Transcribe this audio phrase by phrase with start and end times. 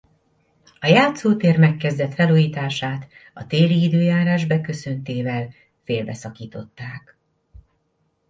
[0.79, 5.49] A játszótér megkezdett felújítását a téli időjárás beköszöntével
[5.83, 7.17] félbeszakították.